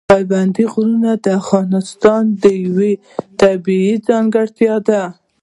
پابندی 0.09 0.65
غرونه 0.73 1.11
د 1.23 1.25
افغانستان 1.41 2.23
یوه 2.65 2.91
طبیعي 3.41 3.93
ځانګړتیا 4.07 4.75
ده. 4.87 5.03